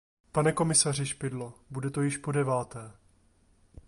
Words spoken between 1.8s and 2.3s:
to již